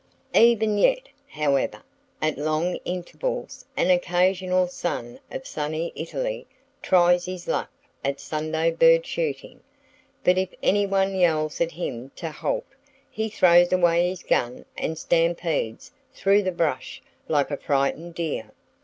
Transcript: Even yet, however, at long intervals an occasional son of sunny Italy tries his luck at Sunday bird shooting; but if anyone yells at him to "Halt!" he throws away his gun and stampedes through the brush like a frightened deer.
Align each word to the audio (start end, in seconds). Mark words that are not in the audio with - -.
Even 0.33 0.79
yet, 0.79 1.03
however, 1.29 1.83
at 2.23 2.35
long 2.39 2.77
intervals 2.85 3.65
an 3.77 3.91
occasional 3.91 4.65
son 4.65 5.19
of 5.29 5.45
sunny 5.45 5.93
Italy 5.95 6.47
tries 6.81 7.25
his 7.25 7.47
luck 7.47 7.69
at 8.03 8.19
Sunday 8.19 8.71
bird 8.71 9.05
shooting; 9.05 9.61
but 10.23 10.39
if 10.39 10.49
anyone 10.63 11.13
yells 11.13 11.61
at 11.61 11.73
him 11.73 12.09
to 12.15 12.31
"Halt!" 12.31 12.65
he 13.11 13.29
throws 13.29 13.71
away 13.71 14.09
his 14.09 14.23
gun 14.23 14.65
and 14.75 14.97
stampedes 14.97 15.91
through 16.15 16.41
the 16.41 16.51
brush 16.51 16.99
like 17.27 17.51
a 17.51 17.57
frightened 17.57 18.15
deer. 18.15 18.49